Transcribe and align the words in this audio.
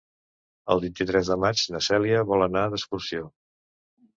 El 0.75 0.81
vint-i-tres 0.85 1.29
de 1.33 1.37
maig 1.43 1.65
na 1.75 1.81
Cèlia 1.89 2.25
vol 2.33 2.47
anar 2.47 2.65
d'excursió. 2.73 3.25